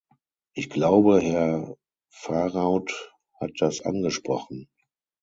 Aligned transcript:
Ich 0.55 0.71
glaube, 0.71 1.19
Herr 1.21 1.75
Varaut 2.23 3.11
hat 3.39 3.51
das 3.59 3.81
angesprochen. 3.81 4.67